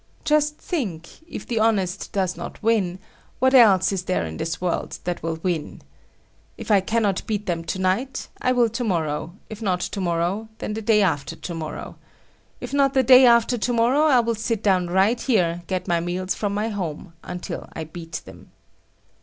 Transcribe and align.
Just 0.25 0.57
think,—if 0.57 1.45
the 1.45 1.59
honest 1.59 2.11
does 2.11 2.35
not 2.35 2.63
win, 2.63 2.97
what 3.37 3.53
else 3.53 3.91
is 3.91 4.01
there 4.05 4.25
in 4.25 4.37
this 4.37 4.59
world 4.59 4.97
that 5.03 5.21
will 5.21 5.35
win? 5.43 5.83
If 6.57 6.71
I 6.71 6.81
cannot 6.81 7.21
beat 7.27 7.45
them 7.45 7.63
to 7.65 7.77
night, 7.77 8.27
I 8.41 8.51
will 8.51 8.67
tomorrow; 8.67 9.33
if 9.47 9.61
not 9.61 9.79
tomorrow, 9.79 10.49
then 10.57 10.73
the 10.73 10.81
day 10.81 11.03
after 11.03 11.35
tomorrow. 11.35 11.97
If 12.59 12.73
not 12.73 12.95
the 12.95 13.03
day 13.03 13.27
after 13.27 13.59
tomorrow, 13.59 14.05
I 14.05 14.21
will 14.21 14.33
sit 14.33 14.63
down 14.63 14.87
right 14.89 15.21
here, 15.21 15.61
get 15.67 15.87
my 15.87 15.99
meals 15.99 16.33
from 16.33 16.55
my 16.55 16.69
home 16.69 17.13
until 17.23 17.69
I 17.73 17.83
beat 17.83 18.23
them. 18.25 18.49